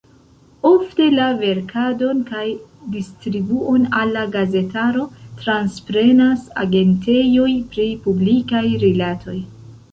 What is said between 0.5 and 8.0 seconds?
Ofte la verkadon kaj distribuon al la gazetaro transprenas agentejoj pri